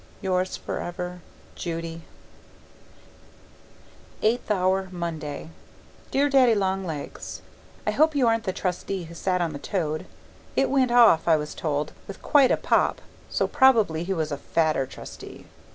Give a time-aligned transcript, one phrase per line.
[0.19, 1.21] Yours for ever,
[1.53, 2.01] Judy
[4.23, 5.51] 8th hour, Monday
[6.09, 7.43] Dear Daddy Long Legs,
[7.85, 10.07] I hope you aren't the Trustee who sat on the toad?
[10.55, 14.37] It went off I was told with quite a pop, so probably he was a
[14.39, 15.45] fatter Trustee.